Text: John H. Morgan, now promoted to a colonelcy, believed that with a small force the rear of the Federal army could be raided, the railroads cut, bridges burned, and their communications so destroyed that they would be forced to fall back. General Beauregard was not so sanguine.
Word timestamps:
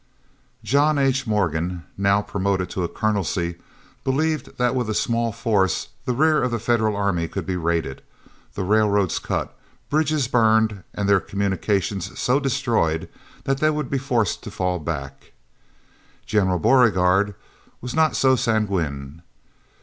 John 0.63 0.97
H. 0.97 1.27
Morgan, 1.27 1.83
now 1.95 2.23
promoted 2.23 2.71
to 2.71 2.83
a 2.83 2.89
colonelcy, 2.89 3.59
believed 4.03 4.57
that 4.57 4.73
with 4.73 4.89
a 4.89 4.95
small 4.95 5.31
force 5.31 5.89
the 6.05 6.13
rear 6.15 6.41
of 6.41 6.49
the 6.49 6.57
Federal 6.57 6.95
army 6.95 7.27
could 7.27 7.45
be 7.45 7.55
raided, 7.55 8.01
the 8.55 8.63
railroads 8.63 9.19
cut, 9.19 9.55
bridges 9.91 10.27
burned, 10.27 10.83
and 10.95 11.07
their 11.07 11.19
communications 11.19 12.17
so 12.19 12.39
destroyed 12.39 13.09
that 13.43 13.59
they 13.59 13.69
would 13.69 13.91
be 13.91 13.99
forced 13.99 14.41
to 14.43 14.49
fall 14.49 14.79
back. 14.79 15.33
General 16.25 16.57
Beauregard 16.57 17.35
was 17.79 17.93
not 17.93 18.15
so 18.15 18.35
sanguine. 18.35 19.21